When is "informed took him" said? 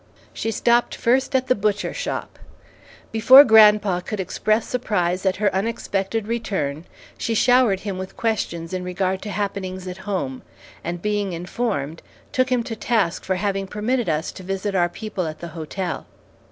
11.33-12.63